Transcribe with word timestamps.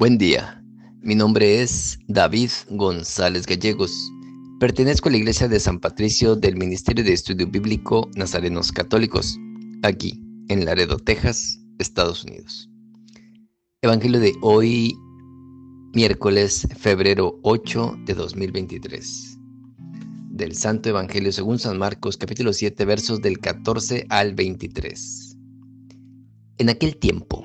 Buen 0.00 0.16
día, 0.16 0.64
mi 1.02 1.14
nombre 1.14 1.60
es 1.60 1.98
David 2.08 2.48
González 2.70 3.44
Gallegos. 3.44 3.92
Pertenezco 4.58 5.10
a 5.10 5.12
la 5.12 5.18
Iglesia 5.18 5.46
de 5.46 5.60
San 5.60 5.78
Patricio 5.78 6.36
del 6.36 6.56
Ministerio 6.56 7.04
de 7.04 7.12
Estudio 7.12 7.46
Bíblico 7.46 8.08
Nazarenos 8.16 8.72
Católicos, 8.72 9.38
aquí 9.82 10.18
en 10.48 10.64
Laredo, 10.64 10.96
Texas, 10.96 11.60
Estados 11.78 12.24
Unidos. 12.24 12.70
Evangelio 13.82 14.20
de 14.20 14.32
hoy, 14.40 14.96
miércoles, 15.92 16.66
febrero 16.78 17.38
8 17.42 17.98
de 18.06 18.14
2023. 18.14 19.36
Del 20.30 20.56
Santo 20.56 20.88
Evangelio 20.88 21.30
según 21.30 21.58
San 21.58 21.76
Marcos, 21.76 22.16
capítulo 22.16 22.54
7, 22.54 22.86
versos 22.86 23.20
del 23.20 23.38
14 23.38 24.06
al 24.08 24.34
23. 24.34 25.36
En 26.56 26.70
aquel 26.70 26.96
tiempo, 26.96 27.44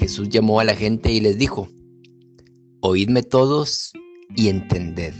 Jesús 0.00 0.30
llamó 0.30 0.60
a 0.60 0.64
la 0.64 0.74
gente 0.74 1.12
y 1.12 1.20
les 1.20 1.36
dijo, 1.36 1.68
Oídme 2.80 3.22
todos 3.22 3.92
y 4.34 4.48
entended. 4.48 5.12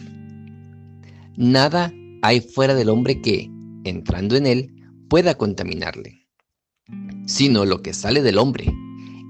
Nada 1.37 1.93
hay 2.23 2.41
fuera 2.41 2.75
del 2.75 2.88
hombre 2.88 3.21
que, 3.21 3.51
entrando 3.85 4.37
en 4.37 4.47
él, 4.47 4.74
pueda 5.11 5.37
contaminarle, 5.37 6.27
sino 7.27 7.66
lo 7.66 7.83
que 7.83 7.93
sale 7.93 8.23
del 8.23 8.38
hombre. 8.38 8.73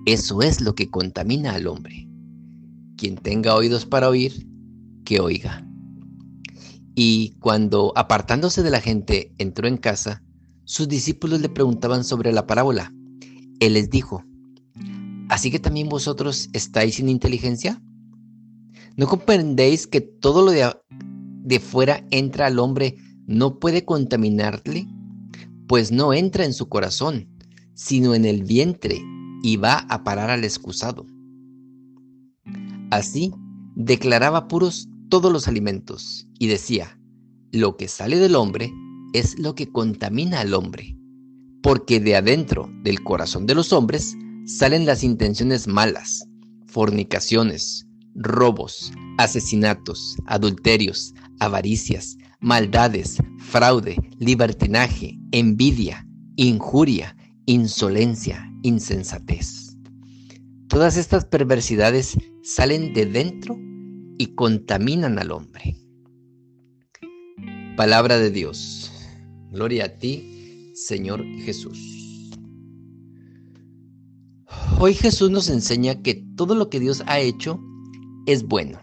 Eso 0.06 0.40
es 0.40 0.60
lo 0.60 0.76
que 0.76 0.88
contamina 0.88 1.54
al 1.54 1.66
hombre. 1.66 2.08
Quien 2.96 3.16
tenga 3.16 3.56
oídos 3.56 3.86
para 3.86 4.08
oír, 4.08 4.46
que 5.04 5.18
oiga. 5.18 5.66
Y 6.94 7.34
cuando, 7.40 7.92
apartándose 7.96 8.62
de 8.62 8.70
la 8.70 8.80
gente, 8.80 9.34
entró 9.38 9.66
en 9.66 9.78
casa, 9.78 10.22
sus 10.62 10.86
discípulos 10.86 11.40
le 11.40 11.48
preguntaban 11.48 12.04
sobre 12.04 12.32
la 12.32 12.46
parábola. 12.46 12.94
Él 13.58 13.74
les 13.74 13.90
dijo, 13.90 14.24
¿Así 15.40 15.50
que 15.50 15.58
también 15.58 15.88
vosotros 15.88 16.50
estáis 16.52 16.96
sin 16.96 17.08
inteligencia? 17.08 17.82
¿No 18.98 19.06
comprendéis 19.06 19.86
que 19.86 20.02
todo 20.02 20.44
lo 20.44 20.50
de, 20.50 21.60
fuera 21.60 22.06
entra 22.10 22.44
al 22.44 22.58
hombre 22.58 22.98
no 23.26 23.58
puede 23.58 23.86
contaminarle? 23.86 24.86
Pues 25.66 25.92
no 25.92 26.12
entra 26.12 26.44
en 26.44 26.52
su 26.52 26.68
corazón, 26.68 27.26
sino 27.72 28.14
en 28.14 28.26
el 28.26 28.44
vientre 28.44 29.00
y 29.42 29.56
va 29.56 29.86
a 29.88 30.04
parar 30.04 30.28
al 30.28 30.44
excusado. 30.44 31.06
Así 32.90 33.32
declaraba 33.74 34.46
puros 34.46 34.90
todos 35.08 35.32
los 35.32 35.48
alimentos 35.48 36.28
y 36.38 36.48
decía, 36.48 37.00
lo 37.50 37.78
que 37.78 37.88
sale 37.88 38.18
del 38.18 38.34
hombre 38.34 38.70
es 39.14 39.38
lo 39.38 39.54
que 39.54 39.72
contamina 39.72 40.40
al 40.40 40.52
hombre, 40.52 40.98
porque 41.62 41.98
de 41.98 42.16
adentro 42.16 42.70
del 42.82 43.02
corazón 43.02 43.46
de 43.46 43.54
los 43.54 43.72
hombres 43.72 44.14
salen 44.46 44.86
las 44.86 45.04
intenciones 45.04 45.66
malas, 45.66 46.26
fornicaciones, 46.66 47.86
robos, 48.14 48.92
asesinatos, 49.18 50.16
adulterios, 50.26 51.14
avaricias, 51.40 52.16
maldades, 52.40 53.18
fraude, 53.38 53.96
libertinaje, 54.18 55.18
envidia, 55.32 56.06
injuria, 56.36 57.16
insolencia, 57.46 58.50
insensatez. 58.62 59.76
Todas 60.68 60.96
estas 60.96 61.24
perversidades 61.24 62.16
salen 62.42 62.94
de 62.94 63.06
dentro 63.06 63.58
y 64.18 64.34
contaminan 64.34 65.18
al 65.18 65.32
hombre. 65.32 65.76
Palabra 67.76 68.18
de 68.18 68.30
Dios. 68.30 68.92
Gloria 69.50 69.86
a 69.86 69.88
ti, 69.98 70.72
Señor 70.74 71.24
Jesús. 71.44 72.09
Hoy 74.82 74.94
Jesús 74.94 75.30
nos 75.30 75.50
enseña 75.50 76.00
que 76.00 76.24
todo 76.36 76.54
lo 76.54 76.70
que 76.70 76.80
Dios 76.80 77.02
ha 77.06 77.20
hecho 77.20 77.60
es 78.24 78.44
bueno. 78.44 78.80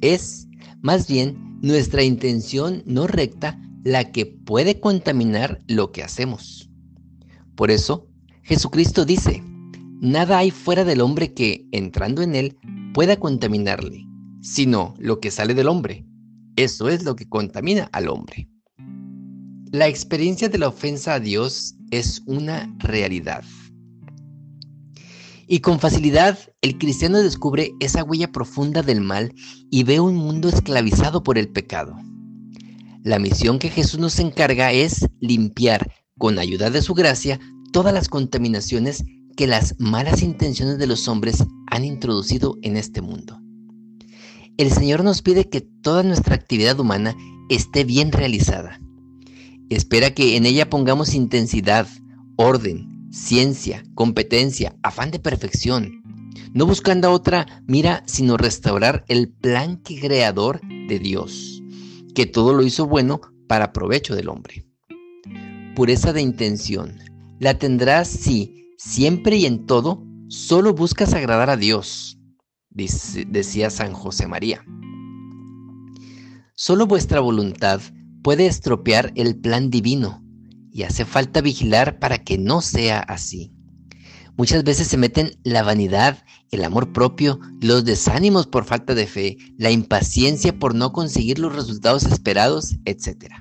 Es, 0.00 0.46
más 0.82 1.08
bien, 1.08 1.58
nuestra 1.62 2.04
intención 2.04 2.84
no 2.86 3.08
recta 3.08 3.60
la 3.82 4.12
que 4.12 4.24
puede 4.24 4.78
contaminar 4.78 5.64
lo 5.66 5.90
que 5.90 6.04
hacemos. 6.04 6.70
Por 7.56 7.72
eso, 7.72 8.06
Jesucristo 8.44 9.04
dice, 9.04 9.42
nada 10.00 10.38
hay 10.38 10.52
fuera 10.52 10.84
del 10.84 11.00
hombre 11.00 11.34
que, 11.34 11.66
entrando 11.72 12.22
en 12.22 12.36
él, 12.36 12.56
pueda 12.94 13.18
contaminarle, 13.18 14.06
sino 14.42 14.94
lo 15.00 15.18
que 15.18 15.32
sale 15.32 15.54
del 15.54 15.66
hombre. 15.66 16.06
Eso 16.54 16.88
es 16.88 17.02
lo 17.02 17.16
que 17.16 17.28
contamina 17.28 17.90
al 17.90 18.10
hombre. 18.10 18.48
La 19.72 19.88
experiencia 19.88 20.48
de 20.48 20.58
la 20.58 20.68
ofensa 20.68 21.14
a 21.14 21.20
Dios 21.20 21.74
es 21.90 22.22
una 22.26 22.72
realidad. 22.78 23.42
Y 25.52 25.62
con 25.62 25.80
facilidad 25.80 26.38
el 26.62 26.78
cristiano 26.78 27.18
descubre 27.18 27.72
esa 27.80 28.04
huella 28.04 28.30
profunda 28.30 28.82
del 28.82 29.00
mal 29.00 29.34
y 29.68 29.82
ve 29.82 29.98
un 29.98 30.14
mundo 30.14 30.48
esclavizado 30.48 31.24
por 31.24 31.38
el 31.38 31.48
pecado. 31.48 31.96
La 33.02 33.18
misión 33.18 33.58
que 33.58 33.68
Jesús 33.68 33.98
nos 33.98 34.20
encarga 34.20 34.70
es 34.70 35.08
limpiar, 35.18 35.92
con 36.16 36.38
ayuda 36.38 36.70
de 36.70 36.82
su 36.82 36.94
gracia, 36.94 37.40
todas 37.72 37.92
las 37.92 38.08
contaminaciones 38.08 39.02
que 39.36 39.48
las 39.48 39.74
malas 39.80 40.22
intenciones 40.22 40.78
de 40.78 40.86
los 40.86 41.08
hombres 41.08 41.44
han 41.66 41.84
introducido 41.84 42.56
en 42.62 42.76
este 42.76 43.00
mundo. 43.00 43.40
El 44.56 44.70
Señor 44.70 45.02
nos 45.02 45.20
pide 45.20 45.48
que 45.48 45.62
toda 45.62 46.04
nuestra 46.04 46.36
actividad 46.36 46.78
humana 46.78 47.16
esté 47.48 47.82
bien 47.82 48.12
realizada. 48.12 48.80
Espera 49.68 50.14
que 50.14 50.36
en 50.36 50.46
ella 50.46 50.70
pongamos 50.70 51.12
intensidad, 51.12 51.88
orden, 52.36 52.89
ciencia, 53.10 53.82
competencia, 53.94 54.76
afán 54.82 55.10
de 55.10 55.18
perfección, 55.18 56.02
no 56.52 56.66
buscando 56.66 57.10
otra 57.10 57.62
mira 57.66 58.02
sino 58.06 58.36
restaurar 58.36 59.04
el 59.08 59.28
plan 59.28 59.76
creador 59.76 60.60
de 60.88 60.98
Dios, 60.98 61.62
que 62.14 62.26
todo 62.26 62.54
lo 62.54 62.62
hizo 62.62 62.86
bueno 62.86 63.20
para 63.48 63.72
provecho 63.72 64.14
del 64.14 64.28
hombre. 64.28 64.66
Pureza 65.74 66.12
de 66.12 66.22
intención 66.22 66.98
la 67.38 67.58
tendrás 67.58 68.08
si 68.08 68.74
siempre 68.78 69.36
y 69.36 69.46
en 69.46 69.66
todo 69.66 70.04
solo 70.28 70.74
buscas 70.74 71.14
agradar 71.14 71.50
a 71.50 71.56
Dios, 71.56 72.18
decía 72.70 73.70
San 73.70 73.92
José 73.92 74.26
María. 74.26 74.64
Solo 76.54 76.86
vuestra 76.86 77.20
voluntad 77.20 77.80
puede 78.22 78.46
estropear 78.46 79.12
el 79.16 79.36
plan 79.40 79.70
divino 79.70 80.22
y 80.72 80.82
hace 80.84 81.04
falta 81.04 81.40
vigilar 81.40 81.98
para 81.98 82.18
que 82.18 82.38
no 82.38 82.60
sea 82.60 83.00
así. 83.00 83.52
Muchas 84.36 84.64
veces 84.64 84.88
se 84.88 84.96
meten 84.96 85.38
la 85.44 85.62
vanidad, 85.62 86.24
el 86.50 86.64
amor 86.64 86.92
propio, 86.92 87.40
los 87.60 87.84
desánimos 87.84 88.46
por 88.46 88.64
falta 88.64 88.94
de 88.94 89.06
fe, 89.06 89.36
la 89.58 89.70
impaciencia 89.70 90.58
por 90.58 90.74
no 90.74 90.92
conseguir 90.92 91.38
los 91.38 91.54
resultados 91.54 92.04
esperados, 92.04 92.76
etc. 92.86 93.34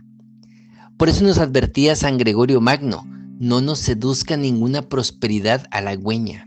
Por 0.98 1.08
eso 1.08 1.24
nos 1.24 1.38
advertía 1.38 1.96
San 1.96 2.18
Gregorio 2.18 2.60
Magno, 2.60 3.06
no 3.40 3.62
nos 3.62 3.80
seduzca 3.80 4.36
ninguna 4.36 4.82
prosperidad 4.82 5.68
halagüeña, 5.72 6.46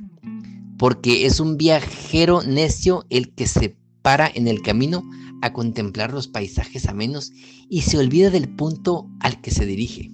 porque 0.77 1.25
es 1.25 1.41
un 1.41 1.57
viajero 1.57 2.43
necio 2.43 3.07
el 3.09 3.33
que 3.33 3.47
se 3.47 3.79
para 4.03 4.31
en 4.35 4.49
el 4.49 4.61
camino 4.61 5.03
a 5.41 5.53
contemplar 5.53 6.13
los 6.13 6.29
paisajes 6.29 6.87
amenos 6.89 7.33
y 7.71 7.83
se 7.83 7.97
olvida 7.97 8.31
del 8.31 8.55
punto 8.55 9.09
al 9.21 9.41
que 9.41 9.51
se 9.51 9.65
dirige. 9.65 10.11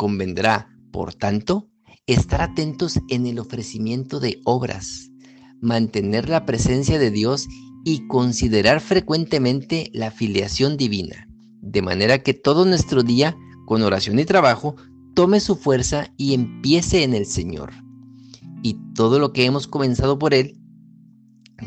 Convendrá, 0.00 0.74
por 0.92 1.12
tanto, 1.12 1.68
estar 2.06 2.40
atentos 2.40 2.98
en 3.10 3.26
el 3.26 3.38
ofrecimiento 3.38 4.18
de 4.18 4.40
obras, 4.46 5.10
mantener 5.60 6.30
la 6.30 6.46
presencia 6.46 6.98
de 6.98 7.10
Dios 7.10 7.46
y 7.84 8.06
considerar 8.06 8.80
frecuentemente 8.80 9.90
la 9.92 10.10
filiación 10.10 10.78
divina, 10.78 11.28
de 11.60 11.82
manera 11.82 12.22
que 12.22 12.32
todo 12.32 12.64
nuestro 12.64 13.02
día, 13.02 13.36
con 13.66 13.82
oración 13.82 14.18
y 14.18 14.24
trabajo, 14.24 14.74
tome 15.14 15.38
su 15.38 15.54
fuerza 15.54 16.14
y 16.16 16.32
empiece 16.32 17.02
en 17.02 17.12
el 17.12 17.26
Señor, 17.26 17.70
y 18.62 18.78
todo 18.94 19.18
lo 19.18 19.34
que 19.34 19.44
hemos 19.44 19.66
comenzado 19.66 20.18
por 20.18 20.32
Él 20.32 20.58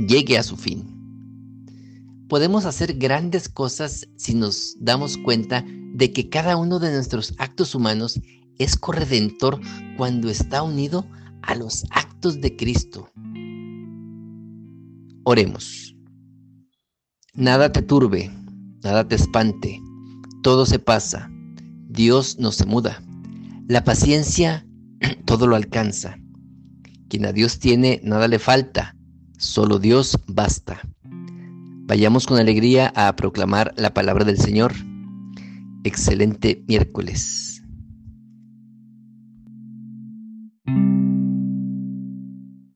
llegue 0.07 0.39
a 0.39 0.43
su 0.43 0.57
fin. 0.57 0.92
Podemos 2.33 2.65
hacer 2.65 2.95
grandes 2.95 3.47
cosas 3.47 4.07
si 4.15 4.33
nos 4.33 4.75
damos 4.79 5.19
cuenta 5.19 5.63
de 5.67 6.11
que 6.11 6.29
cada 6.29 6.57
uno 6.57 6.79
de 6.79 6.91
nuestros 6.91 7.35
actos 7.37 7.75
humanos 7.75 8.19
es 8.57 8.75
corredentor 8.75 9.61
cuando 9.97 10.31
está 10.31 10.63
unido 10.63 11.07
a 11.43 11.53
los 11.53 11.85
actos 11.91 12.41
de 12.41 12.55
Cristo. 12.55 13.11
Oremos. 15.25 15.95
Nada 17.35 17.71
te 17.71 17.83
turbe, 17.83 18.31
nada 18.83 19.07
te 19.07 19.13
espante, 19.13 19.79
todo 20.41 20.65
se 20.65 20.79
pasa, 20.79 21.29
Dios 21.87 22.39
no 22.39 22.51
se 22.51 22.65
muda. 22.65 23.03
La 23.67 23.83
paciencia 23.83 24.65
todo 25.25 25.45
lo 25.45 25.55
alcanza. 25.55 26.17
Quien 27.09 27.27
a 27.27 27.31
Dios 27.31 27.59
tiene, 27.59 28.01
nada 28.03 28.27
le 28.27 28.39
falta, 28.39 28.95
solo 29.37 29.77
Dios 29.77 30.17
basta. 30.25 30.81
Vayamos 31.85 32.25
con 32.27 32.39
alegría 32.39 32.93
a 32.95 33.13
proclamar 33.17 33.73
la 33.75 33.93
palabra 33.93 34.23
del 34.23 34.37
Señor. 34.37 34.73
Excelente 35.83 36.63
miércoles. 36.65 37.52